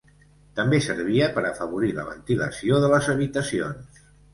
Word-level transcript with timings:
També 0.59 0.79
servia 0.85 1.29
per 1.37 1.45
afavorir 1.51 1.95
la 2.01 2.09
ventilació 2.11 2.85
de 2.87 2.95
les 2.97 3.15
habitacions. 3.19 4.07